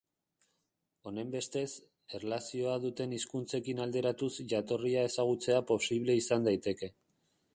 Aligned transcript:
Honenbestez, 1.09 1.69
erlazioa 2.19 2.79
duten 2.87 3.13
hizkuntzekin 3.17 3.83
alderatuz 3.85 4.31
jatorria 4.55 5.05
ezagutzea 5.13 5.63
posible 5.73 6.19
izan 6.25 6.49
daiteke. 6.51 6.93